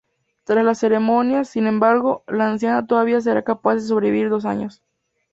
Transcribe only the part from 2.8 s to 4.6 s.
todavía será capaz de sobrevivir dos